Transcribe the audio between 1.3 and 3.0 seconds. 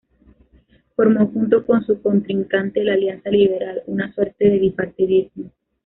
junto con su contrincante, la